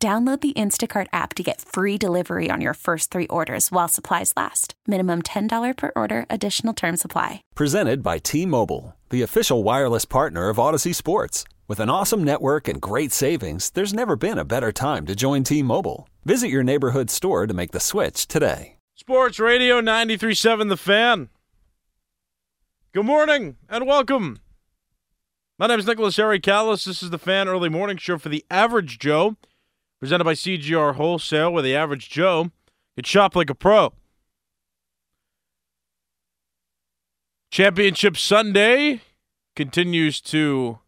[0.00, 4.32] Download the Instacart app to get free delivery on your first three orders while supplies
[4.36, 4.74] last.
[4.86, 7.42] Minimum $10 per order, additional term supply.
[7.56, 11.42] Presented by T Mobile, the official wireless partner of Audacy Sports.
[11.66, 15.42] With an awesome network and great savings, there's never been a better time to join
[15.42, 16.08] T Mobile.
[16.24, 18.76] Visit your neighborhood store to make the switch today.
[18.94, 21.28] Sports Radio 937 The Fan.
[22.92, 24.38] Good morning and welcome.
[25.58, 26.84] My name is Nicholas Harry Callas.
[26.84, 29.36] This is the Fan Early Morning Show for the Average Joe
[30.00, 32.50] presented by CGR Wholesale, where the average Joe
[32.96, 33.92] can shop like a pro.
[37.50, 39.00] Championship Sunday
[39.56, 40.78] continues to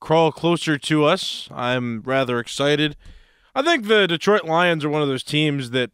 [0.00, 1.48] crawl closer to us.
[1.52, 2.96] I'm rather excited.
[3.54, 5.90] I think the Detroit Lions are one of those teams that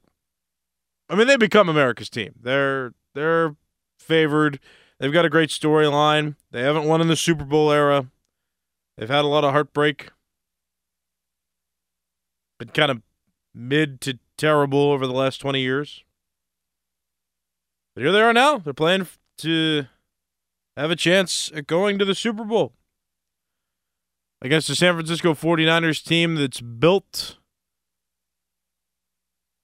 [1.08, 2.34] I mean they become America's team.
[2.40, 3.56] They're they're
[3.98, 4.58] favored.
[4.98, 6.36] They've got a great storyline.
[6.50, 8.06] They haven't won in the Super Bowl era.
[8.96, 10.10] They've had a lot of heartbreak
[12.62, 13.02] been kind of
[13.52, 16.04] mid to terrible over the last 20 years.
[17.94, 18.58] But here they are now.
[18.58, 19.86] They're playing to
[20.76, 22.72] have a chance at going to the Super Bowl
[24.40, 27.36] against the San Francisco 49ers team that's built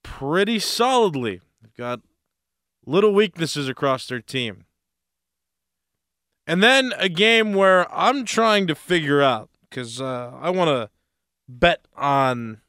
[0.03, 1.41] pretty solidly.
[1.63, 2.01] They've got
[2.85, 4.65] little weaknesses across their team.
[6.47, 10.91] And then a game where I'm trying to figure out because uh, I want to
[11.49, 12.61] bet on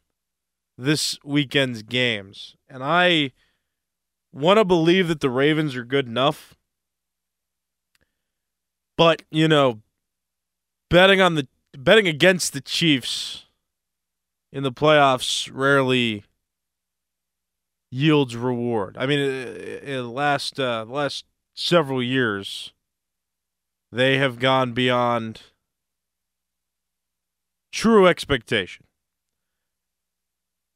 [0.80, 2.55] this weekend's games.
[2.69, 3.31] And I
[4.31, 6.55] want to believe that the Ravens are good enough.
[8.97, 9.81] But, you know,
[10.90, 11.47] betting on the
[11.78, 13.45] betting against the Chiefs
[14.51, 16.23] in the playoffs rarely
[17.91, 18.97] yields reward.
[18.97, 21.25] I mean, in the last uh, last
[21.56, 22.73] several years,
[23.91, 25.41] they have gone beyond
[27.72, 28.85] true expectation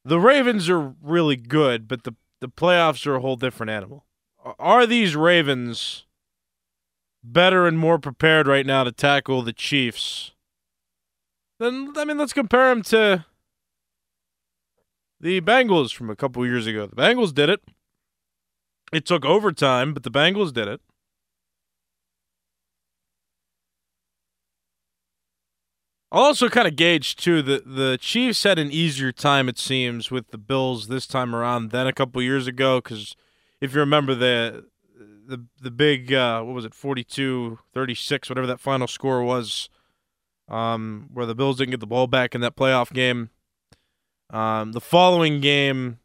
[0.04, 4.04] the Ravens are really good, but the the playoffs are a whole different animal.
[4.58, 6.04] Are these Ravens
[7.22, 10.32] better and more prepared right now to tackle the Chiefs?
[11.58, 13.24] Then I mean, let's compare them to
[15.20, 16.86] the Bengals from a couple years ago.
[16.86, 17.62] The Bengals did it.
[18.92, 20.82] It took overtime, but the Bengals did it.
[26.14, 30.12] I'll also kind of gauge too that the Chiefs had an easier time, it seems,
[30.12, 32.80] with the Bills this time around than a couple years ago.
[32.80, 33.16] Because
[33.60, 34.66] if you remember the
[35.26, 39.68] the the big uh, what was it 42-36, whatever that final score was,
[40.48, 43.30] um, where the Bills didn't get the ball back in that playoff game.
[44.30, 45.98] Um, the following game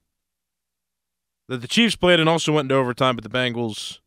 [1.50, 4.00] that the Chiefs played and also went into overtime, but the Bengals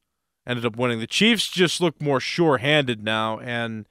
[0.48, 0.98] ended up winning.
[0.98, 3.86] The Chiefs just look more sure-handed now and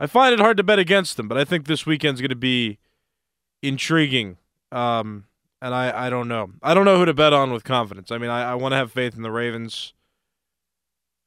[0.00, 2.36] I find it hard to bet against them, but I think this weekend's going to
[2.36, 2.78] be
[3.62, 4.36] intriguing.
[4.72, 5.26] Um,
[5.60, 6.50] and I, I don't know.
[6.62, 8.10] I don't know who to bet on with confidence.
[8.10, 9.94] I mean, I, I want to have faith in the Ravens,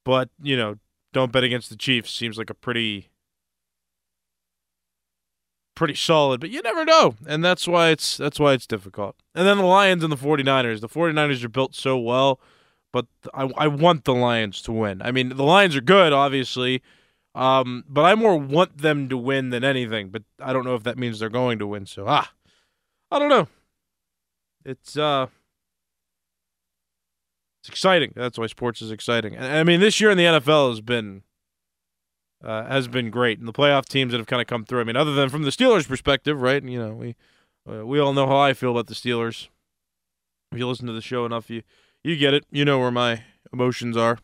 [0.04, 0.78] but, you know,
[1.14, 2.12] don't bet against the Chiefs.
[2.12, 3.10] Seems like a pretty
[5.76, 7.16] pretty solid, but you never know.
[7.28, 9.16] And that's why it's that's why it's difficult.
[9.36, 10.82] And then the Lions and the 49ers.
[10.82, 12.40] The 49ers are built so well,
[12.92, 15.02] but I I want the Lions to win.
[15.02, 16.82] I mean, the Lions are good, obviously.
[17.36, 20.10] Um, but I more want them to win than anything.
[20.10, 21.86] But I don't know if that means they're going to win.
[21.86, 22.32] So ah,
[23.12, 23.48] I don't know.
[24.64, 25.28] It's uh,
[27.62, 28.14] it's exciting.
[28.16, 29.36] That's why sports is exciting.
[29.36, 31.24] And I mean, this year in the NFL has been
[32.44, 34.80] uh, has been great, and the playoff teams that have kind of come through.
[34.82, 36.64] I mean, other than from the Steelers' perspective, right?
[36.64, 37.16] You know, we
[37.70, 39.50] uh, we all know how I feel about the Steelers.
[40.54, 41.64] If you listen to the show enough, you
[42.02, 42.46] you get it.
[42.50, 44.20] You know where my emotions are.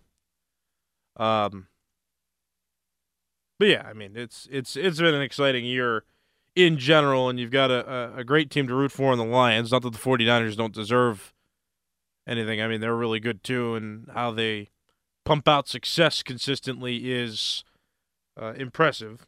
[1.18, 1.68] Um,
[3.62, 6.04] but yeah, I mean, it's it's it's been an exciting year
[6.56, 9.72] in general, and you've got a, a great team to root for in the Lions.
[9.72, 11.32] Not that the 49ers don't deserve
[12.26, 12.60] anything.
[12.60, 14.72] I mean, they're really good too, and how they
[15.26, 17.64] pump out success consistently is
[18.36, 19.28] uh, impressive.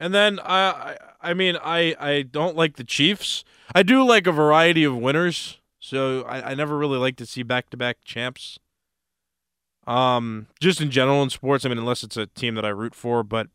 [0.00, 3.44] And then I, I, I mean, I, I don't like the Chiefs.
[3.74, 7.42] I do like a variety of winners, so I, I never really like to see
[7.42, 8.58] back to back champs.
[9.86, 12.94] Um, just in general in sports, I mean, unless it's a team that I root
[12.94, 13.48] for, but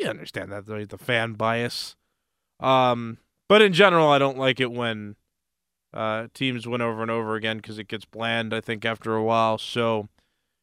[0.00, 1.96] you understand that the, the fan bias.
[2.60, 3.18] Um,
[3.48, 5.16] but in general, I don't like it when
[5.94, 9.22] uh, teams win over and over again because it gets bland, I think, after a
[9.22, 9.58] while.
[9.58, 10.08] So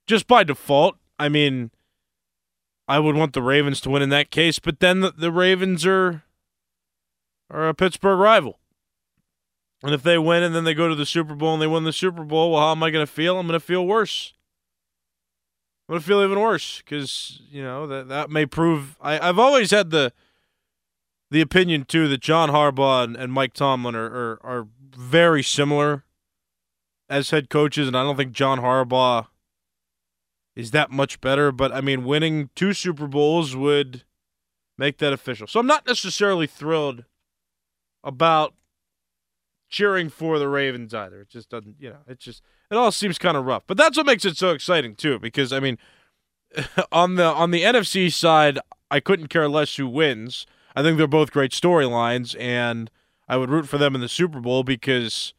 [0.08, 1.72] just by default, I mean,
[2.88, 5.86] I would want the Ravens to win in that case, but then the, the Ravens
[5.86, 6.24] are
[7.50, 8.60] are a Pittsburgh rival.
[9.84, 11.84] And if they win and then they go to the Super Bowl and they win
[11.84, 13.38] the Super Bowl, well, how am I going to feel?
[13.38, 14.34] I'm going to feel worse.
[15.88, 18.98] I'm to feel even worse because, you know, that, that may prove.
[19.00, 20.12] I, I've always had the
[21.32, 26.06] the opinion, too, that John Harbaugh and, and Mike Tomlin are, are, are very similar
[27.10, 29.28] as head coaches, and I don't think John Harbaugh
[30.56, 31.52] is that much better.
[31.52, 34.04] But, I mean, winning two Super Bowls would
[34.78, 35.48] make that official.
[35.48, 37.06] So I'm not necessarily thrilled
[38.04, 38.54] about
[39.70, 41.22] cheering for the Ravens either.
[41.22, 42.42] It just doesn't, you know, it just
[42.72, 43.64] it all seems kind of rough.
[43.68, 45.78] But that's what makes it so exciting too, because I mean,
[46.92, 48.60] on the on the NFC side,
[48.90, 50.46] I couldn't care less who wins.
[50.76, 52.92] I think they're both great storylines, and
[53.28, 55.34] I would root for them in the Super Bowl because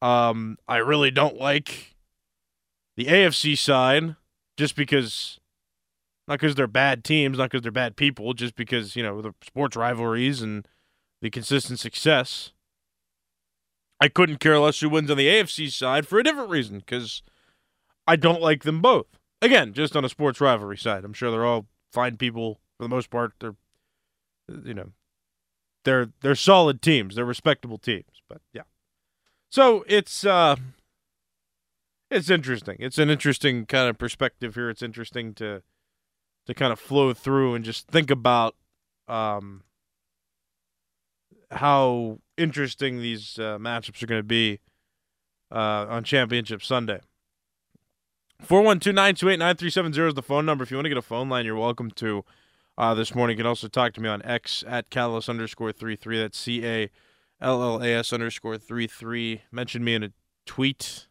[0.00, 1.94] um, I really don't like
[2.96, 4.16] the AFC side
[4.56, 5.38] just because
[6.28, 9.32] not because they're bad teams, not because they're bad people, just because you know the
[9.44, 10.66] sports rivalries and
[11.20, 12.52] the consistent success.
[14.02, 17.22] I couldn't care less who wins on the AFC side for a different reason because
[18.04, 19.06] I don't like them both.
[19.40, 22.88] Again, just on a sports rivalry side, I'm sure they're all fine people for the
[22.88, 23.34] most part.
[23.38, 23.54] They're,
[24.64, 24.88] you know,
[25.84, 27.14] they're they're solid teams.
[27.14, 28.10] They're respectable teams.
[28.28, 28.62] But yeah,
[29.52, 30.56] so it's uh,
[32.10, 32.78] it's interesting.
[32.80, 34.68] It's an interesting kind of perspective here.
[34.68, 35.62] It's interesting to
[36.46, 38.56] to kind of flow through and just think about
[39.06, 39.62] um
[41.52, 44.60] how interesting these uh, matchups are going to be
[45.50, 47.00] uh, on Championship Sunday.
[48.46, 50.64] 412-928-9370 is the phone number.
[50.64, 52.24] If you want to get a phone line, you're welcome to
[52.76, 53.36] uh, this morning.
[53.36, 56.18] You can also talk to me on X at Callas underscore 33.
[56.18, 59.42] That's C-A-L-L-A-S underscore 33.
[59.52, 60.10] Mention me in a
[60.44, 61.06] tweet,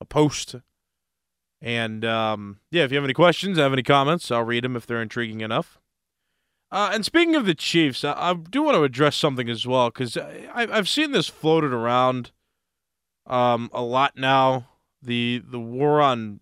[0.00, 0.56] a post.
[1.60, 4.86] And, um, yeah, if you have any questions, have any comments, I'll read them if
[4.86, 5.79] they're intriguing enough.
[6.72, 9.90] Uh, and speaking of the Chiefs, I, I, do want to address something as well
[9.90, 12.30] because I've seen this floated around
[13.26, 14.68] um, a lot now.
[15.02, 16.40] The the war on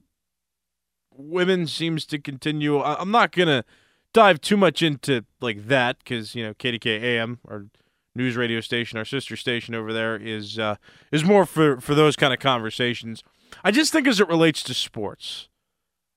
[1.14, 2.78] women seems to continue.
[2.78, 3.64] I, am not gonna
[4.12, 7.66] dive too much into like that because you know KDK AM, our
[8.14, 10.76] news radio station, our sister station over there, is uh,
[11.10, 13.22] is more for for those kind of conversations.
[13.64, 15.48] I just think as it relates to sports.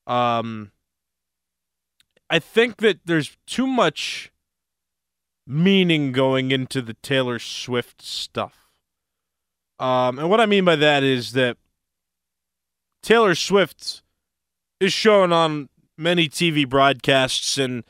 [0.06, 0.72] Um,
[2.32, 4.32] I think that there's too much
[5.46, 8.70] meaning going into the Taylor Swift stuff.
[9.80, 11.58] Um, and what I mean by that is that
[13.04, 14.02] Taylor Swift
[14.80, 15.68] is shown on
[15.98, 17.84] many TV broadcasts, and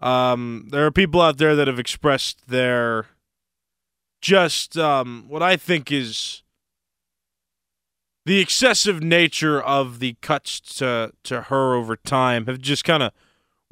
[0.00, 3.06] um, there are people out there that have expressed their
[4.20, 6.42] just um, what I think is
[8.26, 13.12] the excessive nature of the cuts to to her over time have just kind of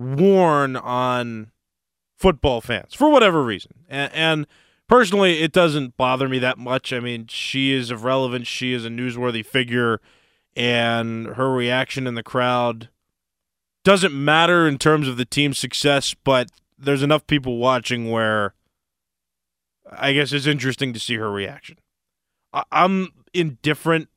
[0.02, 1.50] worn on
[2.18, 3.72] football fans for whatever reason.
[3.88, 4.46] And, and,
[4.88, 6.92] personally, it doesn't bother me that much.
[6.92, 10.00] I mean, she is of relevance, she is a newsworthy figure,
[10.54, 12.90] and her reaction in the crowd
[13.84, 18.54] doesn't matter in terms of the team's success, but there's enough people watching where
[19.90, 21.78] I guess it's interesting to see her reaction.
[22.52, 24.08] I- I'm indifferent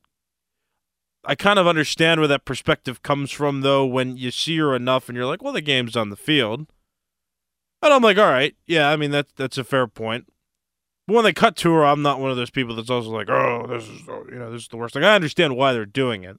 [1.27, 5.10] I kind of understand where that perspective comes from, though, when you see her enough
[5.10, 6.67] and you're like, well, the game's on the field.
[7.82, 10.32] And I'm like, all right, yeah, I mean, that's, that's a fair point.
[11.08, 13.29] But when they cut to her, I'm not one of those people that's also like,
[13.29, 15.03] oh, this is, oh, you know, this is the worst thing.
[15.03, 16.38] I understand why they're doing it.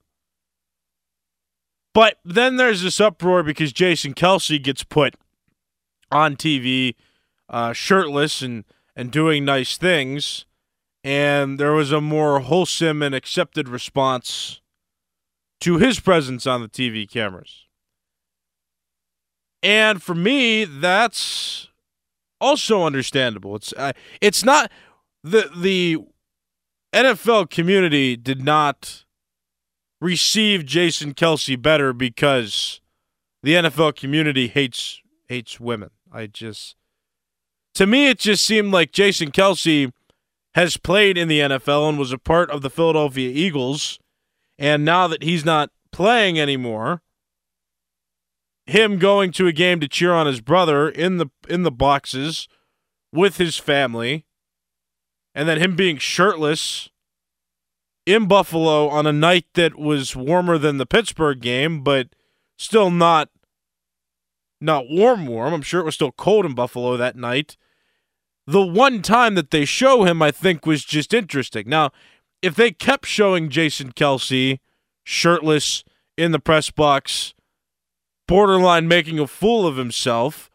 [1.95, 5.15] But then there's this uproar because Jason Kelce gets put
[6.11, 6.95] on TV
[7.49, 8.65] uh, shirtless and,
[8.95, 10.47] and doing nice things.
[11.05, 14.61] And there was a more wholesome and accepted response
[15.61, 17.67] to his presence on the TV cameras.
[19.63, 21.69] And for me, that's
[22.41, 23.57] also understandable.
[23.57, 24.71] It's uh, it's not
[25.25, 25.99] the the
[26.95, 29.05] NFL community did not
[30.01, 32.81] receive Jason Kelce better because
[33.43, 35.91] the NFL community hates hates women.
[36.13, 36.77] I just
[37.75, 39.91] to me it just seemed like Jason Kelce
[40.55, 43.99] has played in the NFL and was a part of the Philadelphia Eagles
[44.59, 47.03] and now that he's not playing anymore,
[48.67, 52.49] him going to a game to cheer on his brother in the in the boxes
[53.13, 54.27] with his family,
[55.35, 56.89] and then him being shirtless
[58.05, 62.09] in Buffalo on a night that was warmer than the Pittsburgh game, but
[62.57, 63.31] still not
[64.61, 65.53] not warm warm.
[65.53, 67.57] I'm sure it was still cold in Buffalo that night.
[68.47, 71.69] the one time that they show him, I think, was just interesting.
[71.69, 71.91] Now,
[72.47, 74.61] if they kept showing Jason Kelce
[75.03, 75.83] shirtless
[76.17, 77.35] in the press box,
[78.29, 80.49] borderline making a fool of himself,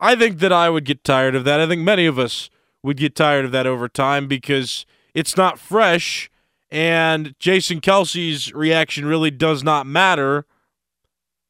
[0.00, 1.60] I think that I would get tired of that.
[1.60, 2.50] I think many of us
[2.82, 4.84] would get tired of that over time because
[5.14, 6.28] it's not fresh,
[6.68, 10.46] and Jason Kelce's reaction really does not matter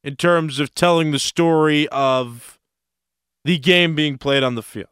[0.04, 2.58] in terms of telling the story of
[3.44, 4.88] the game being played on the field.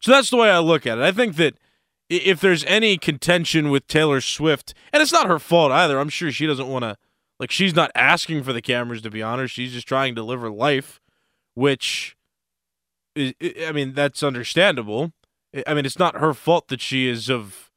[0.00, 1.04] So that's the way I look at it.
[1.04, 1.54] I think that
[2.10, 6.32] if there's any contention with Taylor Swift, and it's not her fault either, I'm sure
[6.32, 6.96] she doesn't want to,
[7.38, 9.54] like, she's not asking for the cameras, to be honest.
[9.54, 11.00] She's just trying to live her life,
[11.54, 12.16] which,
[13.14, 13.32] is,
[13.64, 15.12] I mean, that's understandable.
[15.66, 17.70] I mean, it's not her fault that she is of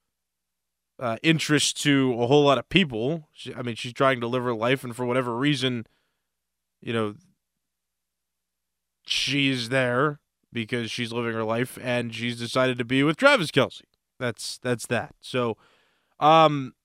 [0.99, 3.29] uh, interest to a whole lot of people.
[3.31, 5.85] She, I mean, she's trying to live her life, and for whatever reason,
[6.81, 7.15] you know,
[9.05, 10.19] she's there
[10.51, 13.81] because she's living her life and she's decided to be with Travis Kelce.
[14.23, 15.15] That's that's that.
[15.19, 15.57] So,
[16.17, 16.75] um,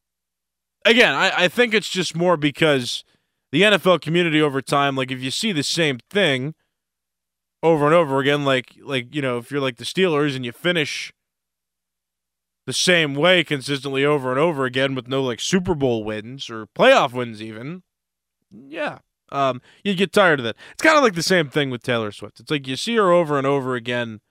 [0.84, 3.04] again, I, I think it's just more because
[3.52, 6.56] the NFL community over time, like if you see the same thing
[7.62, 10.50] over and over again, like like you know, if you're like the Steelers and you
[10.50, 11.12] finish
[12.66, 16.66] the same way consistently over and over again with no like Super Bowl wins or
[16.66, 17.84] playoff wins even,
[18.50, 18.98] yeah,
[19.30, 20.56] um, you get tired of that.
[20.72, 22.40] It's kind of like the same thing with Taylor Swift.
[22.40, 24.22] It's like you see her over and over again,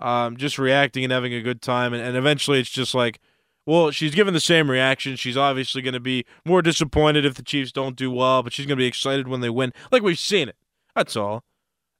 [0.00, 3.20] um, just reacting and having a good time, and, and eventually it's just like,
[3.66, 5.16] well, she's given the same reaction.
[5.16, 8.64] She's obviously going to be more disappointed if the Chiefs don't do well, but she's
[8.66, 9.72] going to be excited when they win.
[9.92, 10.56] Like we've seen it.
[10.94, 11.44] That's all.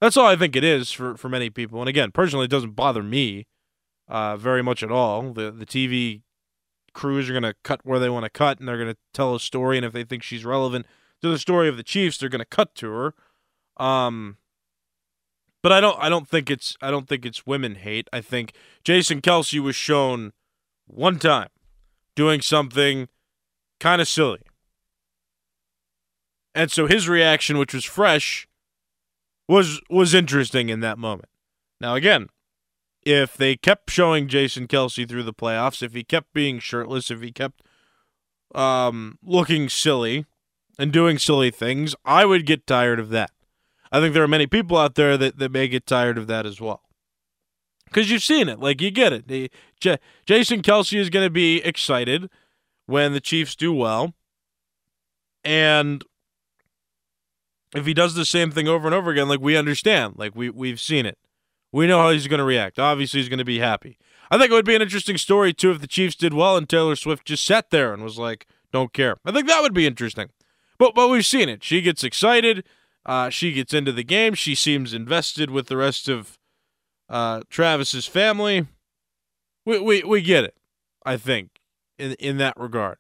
[0.01, 1.81] That's all I think it is for, for many people.
[1.81, 3.47] And again, personally, it doesn't bother me
[4.09, 5.33] uh, very much at all.
[5.33, 6.23] The the TV
[6.95, 9.35] crews are going to cut where they want to cut, and they're going to tell
[9.35, 9.77] a story.
[9.77, 10.87] And if they think she's relevant,
[11.23, 13.15] to the story of the Chiefs, they're going to cut to her.
[13.77, 14.39] Um,
[15.63, 18.09] but I don't I don't think it's I don't think it's women hate.
[18.13, 18.53] I think
[18.85, 20.33] Jason Kelce was shown
[20.87, 21.49] one time
[22.15, 23.09] doing something
[23.81, 24.41] kind of silly.
[26.55, 28.49] And so his reaction, which was fresh,
[29.49, 31.29] was was interesting in that moment.
[31.81, 32.29] Now again,
[33.03, 37.21] if they kept showing Jason Kelce through the playoffs, if he kept being shirtless, if
[37.21, 37.63] he kept
[38.55, 40.25] um, looking silly,
[40.79, 43.31] and doing silly things, I would get tired of that.
[43.91, 46.47] I think there are many people out there that, that may get tired of that
[46.47, 46.83] as well.
[47.85, 48.61] Because you've seen it.
[48.61, 49.29] Like, you get it.
[49.29, 52.29] The, J- Jason Kelce is going to be excited
[52.87, 54.15] when the Chiefs do well.
[55.43, 56.05] And
[57.75, 60.15] if he does the same thing over and over again, like, we understand.
[60.19, 61.17] Like, we, we've seen it.
[61.73, 62.79] We know how he's going to react.
[62.79, 63.99] Obviously, he's going to be happy.
[64.31, 66.69] I think it would be an interesting story, too, if the Chiefs did well and
[66.69, 69.17] Taylor Swift just sat there and was like, don't care.
[69.25, 70.29] I think that would be interesting.
[70.79, 71.65] But but we've seen it.
[71.65, 72.65] She gets excited.
[73.09, 74.35] Uh, she gets into the game.
[74.35, 76.39] She seems invested with the rest of
[77.09, 78.67] uh, Travis's family.
[79.65, 80.55] We, we we get it.
[81.07, 81.59] I think
[81.99, 82.99] in in that regard.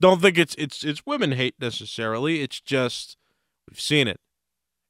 [0.00, 2.40] Don't think it's it's it's women hate necessarily.
[2.40, 3.18] It's just
[3.68, 4.18] we've seen it.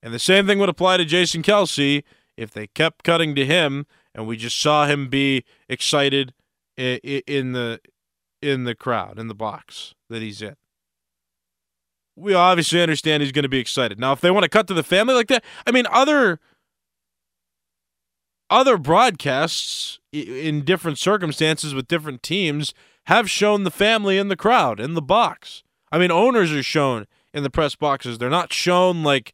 [0.02, 2.04] And the same thing would apply to Jason Kelce
[2.36, 6.32] if they kept cutting to him and we just saw him be excited
[6.76, 7.80] in the
[8.40, 10.54] in the crowd in the box that he's in
[12.16, 13.98] we obviously understand he's going to be excited.
[13.98, 16.40] Now, if they want to cut to the family like that, I mean, other
[18.50, 22.74] other broadcasts in different circumstances with different teams
[23.06, 25.62] have shown the family in the crowd in the box.
[25.90, 28.18] I mean, owners are shown in the press boxes.
[28.18, 29.32] They're not shown like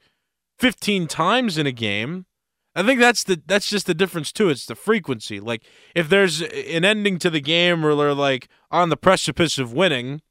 [0.58, 2.26] 15 times in a game.
[2.74, 4.48] I think that's the that's just the difference too.
[4.48, 5.40] It's the frequency.
[5.40, 9.72] Like if there's an ending to the game or they're like on the precipice of
[9.72, 10.22] winning,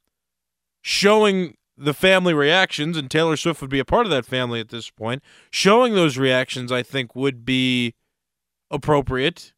[0.82, 4.70] showing the family reactions, and Taylor Swift would be a part of that family at
[4.70, 5.24] this point.
[5.50, 7.96] Showing those reactions, I think, would be
[8.70, 9.54] appropriate.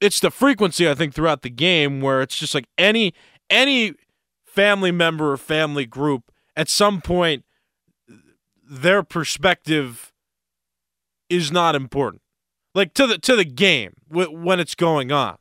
[0.00, 3.14] It's the frequency, I think, throughout the game where it's just like any
[3.48, 3.94] any
[4.44, 7.44] family member or family group at some point
[8.68, 10.12] their perspective
[11.28, 12.22] is not important.
[12.74, 15.38] Like to the to the game when it's going on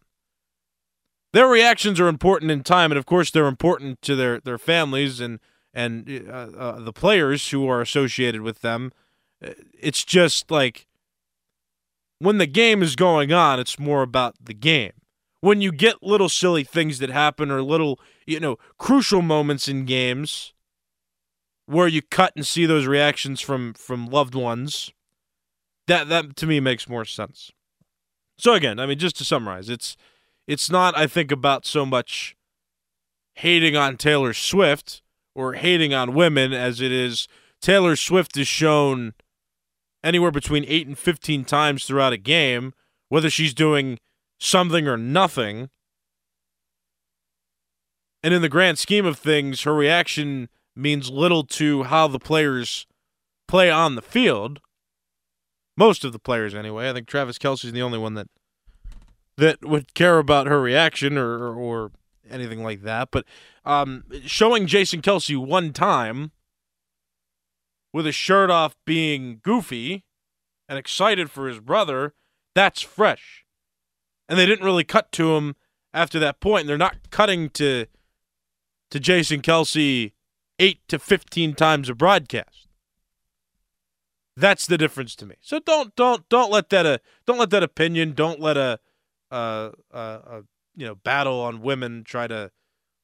[1.36, 5.20] their reactions are important in time, and of course, they're important to their their families
[5.20, 5.42] and
[5.74, 8.94] and uh, uh, the players who are associated with them.
[9.78, 10.88] It's just like
[12.20, 14.94] when the game is going on, it's more about the game.
[15.42, 19.84] When you get little silly things that happen or little, you know, crucial moments in
[19.84, 20.54] games
[21.66, 24.94] where you cut and see those reactions from from loved ones,
[25.88, 27.52] that that to me makes more sense.
[28.38, 29.98] So again, I mean, just to summarize, it's
[30.48, 32.36] it's not, I think, about so much
[33.36, 35.02] hating on Taylor Swift
[35.34, 37.28] or hating on women as it is
[37.62, 39.14] Taylor Swift is shown
[40.04, 42.74] anywhere between 8 and 15 times throughout a game,
[43.10, 43.98] whether she's doing
[44.40, 45.70] something or nothing.
[48.24, 52.86] And in the grand scheme of things, her reaction means little to how the players
[53.48, 54.60] play on the field.
[55.78, 56.90] Most of the players, anyway.
[56.90, 58.28] I think Travis Kelce's the only one that
[59.38, 61.92] that would care about her reaction or or
[62.30, 63.10] anything like that.
[63.12, 63.26] But
[63.64, 66.32] um, showing Jason Kelce one time
[67.94, 70.04] with his shirt off, being goofy
[70.68, 72.14] and excited for his brother,
[72.54, 73.46] that's fresh.
[74.28, 75.56] And they didn't really cut to him
[75.94, 76.68] after that point.
[76.68, 77.86] They're not cutting to
[78.92, 80.14] to Jason Kelce
[80.60, 82.68] eight to fifteen times a broadcast.
[84.38, 85.36] That's the difference to me.
[85.42, 88.80] So don't don't don't let that a uh, don't let that opinion don't let a
[89.36, 90.42] uh
[90.76, 92.52] you know battle on women try to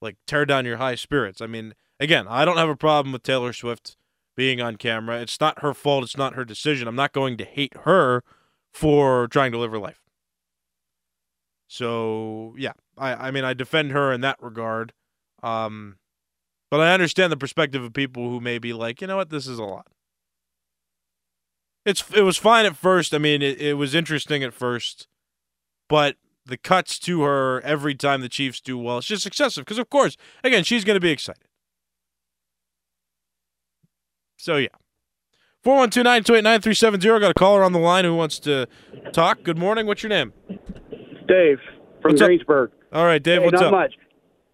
[0.01, 1.41] like tear down your high spirits.
[1.41, 3.95] I mean, again, I don't have a problem with Taylor Swift
[4.35, 5.21] being on camera.
[5.21, 6.03] It's not her fault.
[6.03, 6.87] It's not her decision.
[6.87, 8.23] I'm not going to hate her
[8.71, 10.01] for trying to live her life.
[11.67, 14.93] So yeah, I I mean I defend her in that regard.
[15.43, 15.97] Um,
[16.69, 19.47] but I understand the perspective of people who may be like, you know what, this
[19.47, 19.87] is a lot.
[21.85, 23.13] It's it was fine at first.
[23.13, 25.07] I mean, it, it was interesting at first,
[25.91, 29.65] but the cuts to her every time the Chiefs do well, it's just excessive.
[29.65, 31.43] Because of course, again, she's going to be excited.
[34.37, 34.69] So yeah.
[35.65, 37.19] 412-928-9370.
[37.19, 38.67] Got a caller on the line who wants to
[39.11, 39.43] talk.
[39.43, 39.85] Good morning.
[39.85, 40.31] What's your name?
[41.27, 41.59] Dave
[42.01, 42.71] from What's Greensburg.
[42.71, 42.97] Up?
[42.97, 43.39] All right, Dave.
[43.41, 43.71] Hey, what's not up?
[43.71, 43.93] much.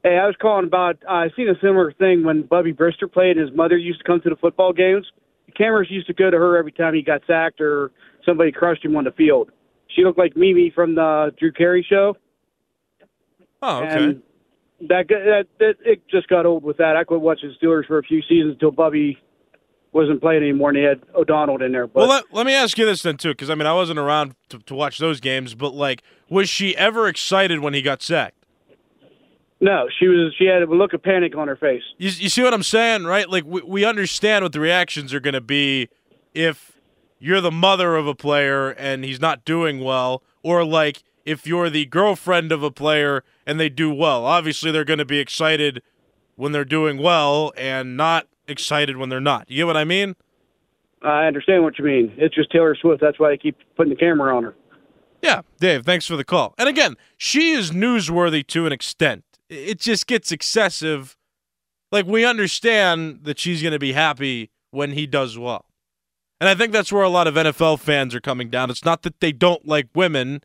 [0.03, 0.97] Hey, I was calling about.
[1.07, 3.37] Uh, I seen a similar thing when Bubby Brister played.
[3.37, 5.05] and His mother used to come to the football games.
[5.45, 7.91] The cameras used to go to her every time he got sacked or
[8.25, 9.51] somebody crushed him on the field.
[9.95, 12.15] She looked like Mimi from the Drew Carey show.
[13.61, 14.03] Oh, okay.
[14.03, 14.21] And
[14.81, 16.95] that, that that it just got old with that.
[16.95, 19.17] I quit watching Steelers for a few seasons until Bubby
[19.91, 21.87] wasn't playing anymore, and they had O'Donnell in there.
[21.87, 23.99] But well, let, let me ask you this then too, because I mean I wasn't
[23.99, 28.03] around to, to watch those games, but like, was she ever excited when he got
[28.03, 28.35] sacked?
[29.59, 30.35] No, she was.
[30.37, 31.81] She had a look of panic on her face.
[31.97, 33.27] You, you see what I'm saying, right?
[33.27, 35.89] Like we, we understand what the reactions are going to be
[36.35, 36.76] if
[37.19, 41.69] you're the mother of a player and he's not doing well, or like if you're
[41.69, 44.25] the girlfriend of a player and they do well.
[44.25, 45.81] Obviously, they're going to be excited
[46.35, 49.49] when they're doing well and not excited when they're not.
[49.49, 50.15] You get what I mean?
[51.01, 52.13] I understand what you mean.
[52.17, 53.01] It's just Taylor Swift.
[53.01, 54.55] That's why they keep putting the camera on her.
[55.21, 56.53] Yeah, Dave, thanks for the call.
[56.57, 61.17] And again, she is newsworthy to an extent it just gets excessive.
[61.91, 65.65] Like we understand that she's going to be happy when he does well.
[66.39, 68.69] And I think that's where a lot of NFL fans are coming down.
[68.69, 70.41] It's not that they don't like women,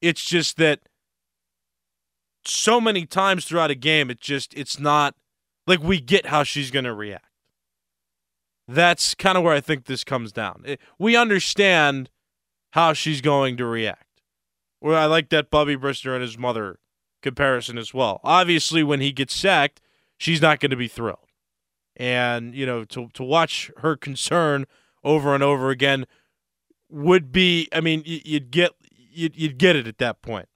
[0.00, 0.80] it's just that
[2.44, 5.14] so many times throughout a game it just it's not
[5.66, 7.24] like we get how she's going to react.
[8.66, 10.62] That's kind of where I think this comes down.
[10.64, 12.10] It, we understand
[12.72, 14.22] how she's going to react.
[14.80, 16.78] Well, I like that Bobby Brister and his mother
[17.22, 18.20] comparison as well.
[18.22, 19.80] Obviously, when he gets sacked,
[20.16, 21.18] she's not going to be thrilled.
[21.96, 24.66] And, you know, to, to watch her concern
[25.04, 26.06] over and over again
[26.90, 30.48] would be, I mean, you'd get, you'd, you'd get it at that point.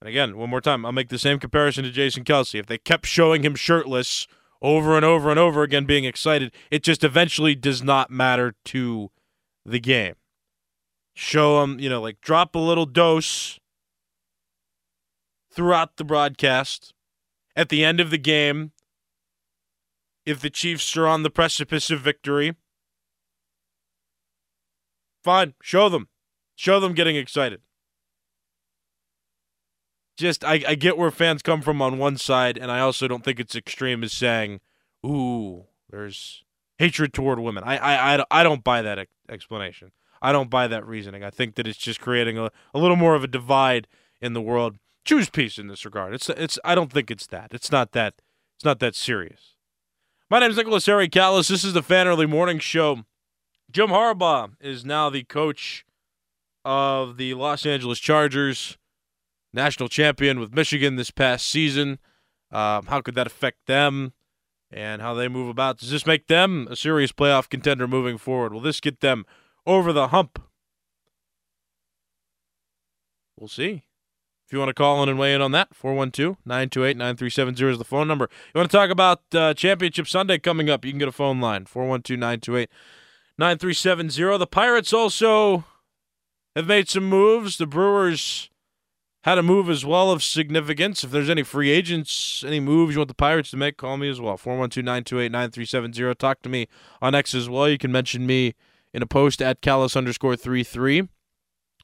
[0.00, 2.60] And again, one more time, I'll make the same comparison to Jason Kelce.
[2.60, 4.26] If they kept showing him shirtless
[4.62, 9.10] over and over and over again, being excited, it just eventually does not matter to
[9.64, 10.14] the game.
[11.14, 13.58] Show him, you know, like drop a little dose
[15.50, 16.92] throughout the broadcast.
[17.56, 18.72] At the end of the game,
[20.26, 22.54] if the Chiefs are on the precipice of victory,
[25.26, 26.08] fine, show them.
[26.54, 27.60] Show them getting excited.
[30.16, 33.24] Just, I, I get where fans come from on one side, and I also don't
[33.24, 34.60] think it's extreme as saying,
[35.04, 36.44] ooh, there's
[36.78, 37.64] hatred toward women.
[37.64, 39.90] I, I, I, I don't buy that explanation.
[40.22, 41.22] I don't buy that reasoning.
[41.22, 43.86] I think that it's just creating a, a little more of a divide
[44.20, 44.76] in the world.
[45.04, 46.14] Choose peace in this regard.
[46.14, 47.52] It's it's I don't think it's that.
[47.52, 48.14] It's not that
[48.56, 49.54] it's not that serious.
[50.28, 51.48] My name is Nicholas Harry Callas.
[51.48, 53.04] This is the Fan Early Morning Show.
[53.70, 55.84] Jim Harbaugh is now the coach
[56.64, 58.78] of the Los Angeles Chargers,
[59.52, 61.98] national champion with Michigan this past season.
[62.50, 64.12] Um, how could that affect them
[64.70, 65.78] and how they move about?
[65.78, 68.52] Does this make them a serious playoff contender moving forward?
[68.52, 69.26] Will this get them
[69.66, 70.40] over the hump?
[73.36, 73.84] We'll see.
[74.46, 77.78] If you want to call in and weigh in on that, 412 928 9370 is
[77.78, 78.28] the phone number.
[78.54, 81.40] You want to talk about uh, Championship Sunday coming up, you can get a phone
[81.40, 82.70] line 412 928
[83.38, 84.38] 9370.
[84.38, 85.64] The Pirates also
[86.54, 87.58] have made some moves.
[87.58, 88.50] The Brewers
[89.24, 91.02] had a move as well of significance.
[91.04, 94.08] If there's any free agents, any moves you want the Pirates to make, call me
[94.08, 94.36] as well.
[94.36, 96.14] 412 928 9370.
[96.14, 96.68] Talk to me
[97.02, 97.68] on X as well.
[97.68, 98.54] You can mention me
[98.94, 101.08] in a post at Callas underscore three three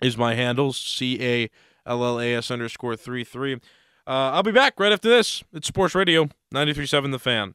[0.01, 1.51] is my handle C A
[1.85, 3.55] L L A S underscore three three.
[4.07, 5.45] Uh, I'll be back right after this.
[5.53, 7.55] It's Sports Radio 93.7 The Fan.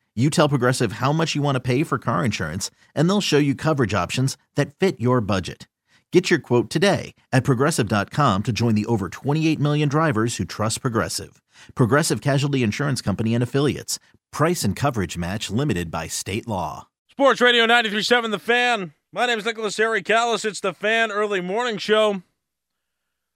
[0.13, 3.37] You tell Progressive how much you want to pay for car insurance, and they'll show
[3.37, 5.69] you coverage options that fit your budget.
[6.11, 10.81] Get your quote today at progressive.com to join the over 28 million drivers who trust
[10.81, 11.41] Progressive.
[11.75, 13.97] Progressive Casualty Insurance Company and Affiliates.
[14.33, 16.87] Price and coverage match limited by state law.
[17.09, 18.93] Sports Radio 93.7 The Fan.
[19.13, 20.43] My name is Nicholas Harry Callas.
[20.43, 22.21] It's the Fan Early Morning Show.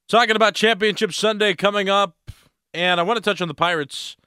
[0.10, 2.18] Talking about Championship Sunday coming up,
[2.74, 4.18] and I want to touch on the Pirates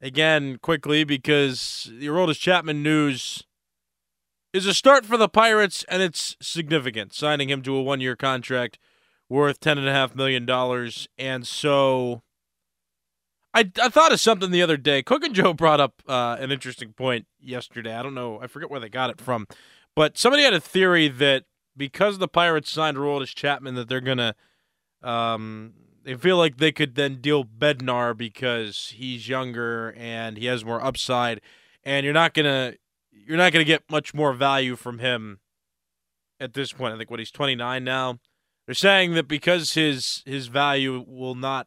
[0.00, 3.44] again quickly because the Aroldis Chapman news
[4.52, 7.12] is a start for the Pirates, and it's significant.
[7.12, 8.78] Signing him to a one-year contract
[9.28, 12.22] worth ten and a half million dollars, and so
[13.52, 15.02] I, I thought of something the other day.
[15.02, 17.94] Cook and Joe brought up uh, an interesting point yesterday.
[17.94, 19.46] I don't know, I forget where they got it from,
[19.94, 21.44] but somebody had a theory that
[21.76, 24.34] because the Pirates signed Aroldis Chapman, that they're gonna
[25.02, 25.74] um,
[26.08, 30.82] they feel like they could then deal Bednar because he's younger and he has more
[30.82, 31.42] upside,
[31.84, 32.76] and you're not gonna
[33.12, 35.40] you're not gonna get much more value from him
[36.40, 36.94] at this point.
[36.94, 38.20] I think what he's 29 now.
[38.64, 41.66] They're saying that because his his value will not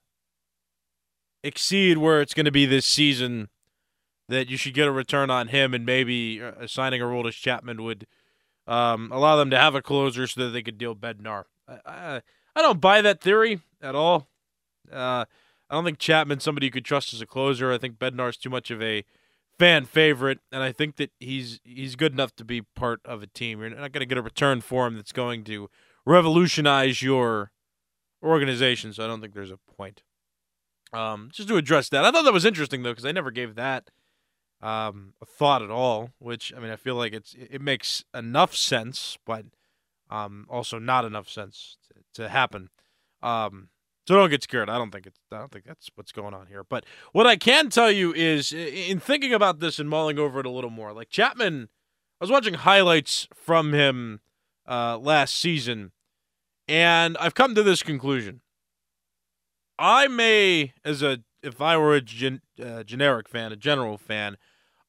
[1.43, 3.47] exceed where it's going to be this season,
[4.27, 7.83] that you should get a return on him, and maybe assigning a role Aroldis Chapman
[7.83, 8.07] would
[8.65, 11.43] um, allow them to have a closer so that they could deal Bednar.
[11.67, 12.21] I, I,
[12.55, 14.30] I don't buy that theory at all.
[14.91, 15.25] Uh,
[15.69, 17.71] I don't think Chapman's somebody you could trust as a closer.
[17.71, 19.05] I think Bednar's too much of a
[19.57, 23.27] fan favorite, and I think that he's he's good enough to be part of a
[23.27, 23.61] team.
[23.61, 25.69] You're not going to get a return for him that's going to
[26.05, 27.51] revolutionize your
[28.23, 28.91] organization.
[28.91, 30.03] So I don't think there's a point.
[30.93, 33.55] Um, just to address that, I thought that was interesting though because I never gave
[33.55, 33.89] that
[34.61, 36.09] um, a thought at all.
[36.19, 39.45] Which I mean, I feel like it's it makes enough sense, but
[40.09, 42.69] um, also not enough sense to, to happen.
[43.23, 43.69] Um,
[44.11, 44.69] so don't get scared.
[44.69, 45.17] I don't think it's.
[45.31, 46.65] I don't think that's what's going on here.
[46.65, 50.45] But what I can tell you is, in thinking about this and mulling over it
[50.45, 51.69] a little more, like Chapman,
[52.19, 54.19] I was watching highlights from him
[54.67, 55.93] uh, last season,
[56.67, 58.41] and I've come to this conclusion.
[59.79, 64.35] I may, as a if I were a gen, uh, generic fan, a general fan,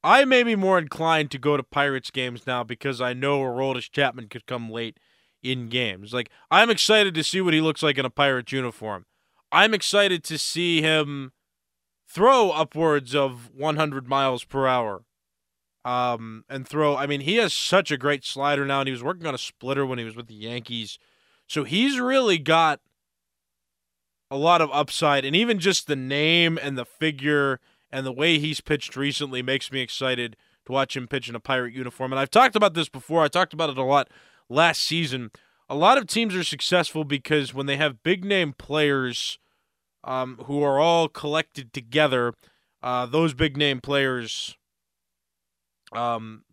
[0.03, 3.89] I may be more inclined to go to Pirates games now because I know Aroldis
[3.89, 4.99] Chapman could come late
[5.45, 6.13] in games.
[6.13, 9.07] Like I'm excited to see what he looks like in a Pirates uniform.
[9.53, 11.33] I'm excited to see him
[12.09, 15.05] throw upwards of 100 miles per hour.
[15.85, 16.97] Um, and throw.
[16.97, 19.39] I mean, he has such a great slider now, and he was working on a
[19.39, 20.97] splitter when he was with the Yankees.
[21.49, 22.79] So he's really got
[24.31, 27.59] a lot of upside, and even just the name and the figure
[27.91, 30.37] and the way he's pitched recently makes me excited
[30.67, 32.13] to watch him pitch in a pirate uniform.
[32.13, 33.23] And I've talked about this before.
[33.23, 34.09] I talked about it a lot
[34.49, 35.33] last season.
[35.69, 39.39] A lot of teams are successful because when they have big name players
[40.05, 42.35] um, who are all collected together,
[42.83, 44.57] uh, those big name players,
[45.93, 46.45] um,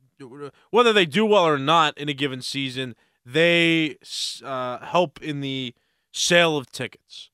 [0.70, 3.98] whether they do well or not in a given season, they
[4.44, 5.74] uh, help in the
[6.12, 7.30] sale of tickets.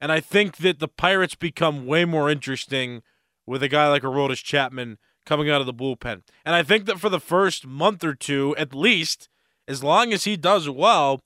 [0.00, 3.02] And I think that the Pirates become way more interesting
[3.46, 6.22] with a guy like Aroldis Chapman coming out of the bullpen.
[6.44, 9.28] And I think that for the first month or two, at least,
[9.66, 11.22] as long as he does well,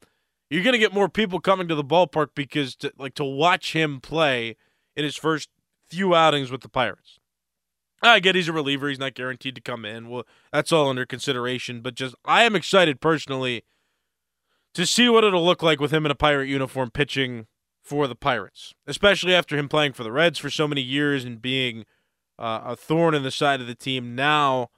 [0.53, 3.73] you're going to get more people coming to the ballpark because to, like to watch
[3.73, 4.57] him play
[4.95, 5.49] in his first
[5.89, 7.19] few outings with the Pirates.
[8.03, 10.11] I get he's a reliever; he's not guaranteed to come in.
[10.11, 11.81] Well, that's all under consideration.
[11.81, 13.65] But just I am excited personally
[14.75, 17.47] to see what it'll look like with him in a Pirate uniform pitching
[17.83, 21.41] for the Pirates, especially after him playing for the Reds for so many years and
[21.41, 21.87] being
[22.39, 24.15] uh, a thorn in the side of the team.
[24.15, 24.69] Now,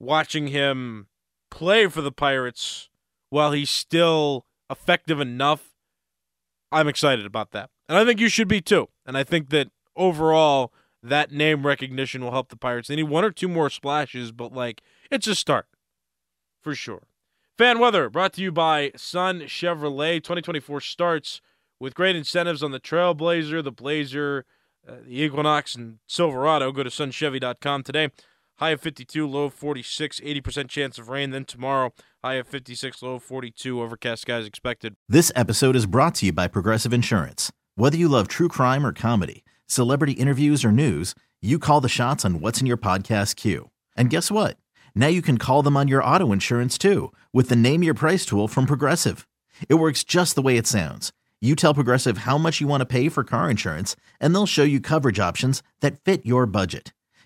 [0.00, 1.06] watching him
[1.52, 2.88] play for the Pirates
[3.30, 5.74] while he's still effective enough,
[6.72, 7.70] I'm excited about that.
[7.88, 8.88] And I think you should be too.
[9.06, 10.72] And I think that overall,
[11.02, 12.88] that name recognition will help the Pirates.
[12.88, 15.66] They need one or two more splashes, but like it's a start
[16.62, 17.02] for sure.
[17.56, 20.16] Fan weather brought to you by Sun Chevrolet.
[20.16, 21.40] 2024 starts
[21.78, 24.44] with great incentives on the Trailblazer, the Blazer,
[24.88, 26.72] uh, the Equinox, and Silverado.
[26.72, 28.10] Go to sunchevy.com today.
[28.58, 31.30] High of 52, low of 46, 80% chance of rain.
[31.30, 34.94] Then tomorrow, high of 56, low of 42, overcast skies expected.
[35.08, 37.50] This episode is brought to you by Progressive Insurance.
[37.74, 42.24] Whether you love true crime or comedy, celebrity interviews or news, you call the shots
[42.24, 43.70] on what's in your podcast queue.
[43.96, 44.56] And guess what?
[44.94, 48.24] Now you can call them on your auto insurance too with the Name Your Price
[48.24, 49.26] tool from Progressive.
[49.68, 51.12] It works just the way it sounds.
[51.40, 54.62] You tell Progressive how much you want to pay for car insurance, and they'll show
[54.62, 56.92] you coverage options that fit your budget.